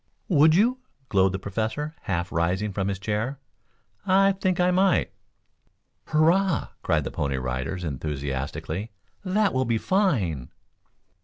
"Would 0.29 0.55
you?" 0.55 0.79
glowed 1.09 1.31
the 1.31 1.37
Professor, 1.37 1.93
half 2.05 2.31
rising 2.31 2.73
from 2.73 2.87
his 2.87 2.97
chair. 2.97 3.37
"I 4.03 4.31
think 4.31 4.59
I 4.59 4.71
might." 4.71 5.13
"Hurrah!" 6.07 6.69
cried 6.81 7.03
the 7.03 7.11
Pony 7.11 7.37
Riders 7.37 7.83
enthusiastically. 7.83 8.89
"That 9.23 9.53
will 9.53 9.65
be 9.65 9.77
fine." 9.77 10.49